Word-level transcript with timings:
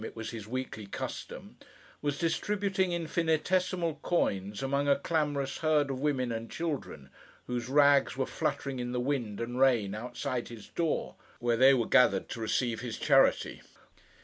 it 0.03 0.15
was 0.15 0.31
his 0.31 0.47
weekly 0.47 0.87
custom) 0.87 1.57
was 2.01 2.17
distributing 2.17 2.91
infinitesimal 2.91 3.99
coins 4.01 4.63
among 4.63 4.87
a 4.87 4.95
clamorous 4.97 5.59
herd 5.59 5.91
of 5.91 5.99
women 5.99 6.31
and 6.31 6.49
children, 6.49 7.11
whose 7.45 7.69
rags 7.69 8.17
were 8.17 8.25
fluttering 8.25 8.79
in 8.79 8.93
the 8.93 8.99
wind 8.99 9.39
and 9.39 9.59
rain 9.59 9.93
outside 9.93 10.47
his 10.47 10.69
door, 10.69 11.13
where 11.37 11.55
they 11.57 11.75
were 11.75 11.85
gathered 11.85 12.27
to 12.27 12.41
receive 12.41 12.81
his 12.81 12.97
charity. 12.97 13.61